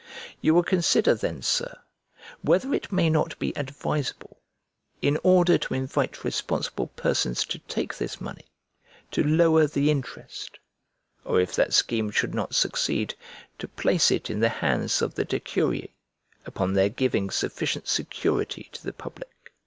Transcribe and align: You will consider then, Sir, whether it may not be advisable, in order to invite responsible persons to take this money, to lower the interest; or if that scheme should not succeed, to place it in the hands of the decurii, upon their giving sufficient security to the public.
You 0.41 0.55
will 0.55 0.63
consider 0.63 1.13
then, 1.13 1.43
Sir, 1.43 1.77
whether 2.41 2.73
it 2.73 2.91
may 2.91 3.07
not 3.07 3.37
be 3.37 3.53
advisable, 3.55 4.41
in 4.99 5.19
order 5.23 5.59
to 5.59 5.75
invite 5.75 6.23
responsible 6.23 6.87
persons 6.87 7.45
to 7.45 7.59
take 7.59 7.95
this 7.95 8.19
money, 8.19 8.45
to 9.11 9.21
lower 9.23 9.67
the 9.67 9.91
interest; 9.91 10.57
or 11.23 11.39
if 11.39 11.53
that 11.55 11.75
scheme 11.75 12.09
should 12.09 12.33
not 12.33 12.55
succeed, 12.55 13.13
to 13.59 13.67
place 13.67 14.09
it 14.09 14.27
in 14.31 14.39
the 14.39 14.49
hands 14.49 15.03
of 15.03 15.13
the 15.13 15.23
decurii, 15.23 15.91
upon 16.47 16.73
their 16.73 16.89
giving 16.89 17.29
sufficient 17.29 17.87
security 17.87 18.69
to 18.73 18.83
the 18.83 18.93
public. 18.93 19.51